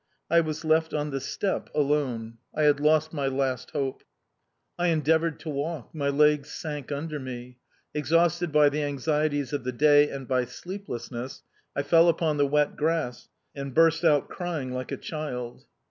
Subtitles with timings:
[0.31, 4.01] I was left on the steppe, alone; I had lost my last hope.
[4.79, 7.59] I endeavoured to walk my legs sank under me;
[7.93, 11.43] exhausted by the anxieties of the day and by sleeplessness,
[11.75, 15.65] I fell upon the wet grass and burst out crying like a child.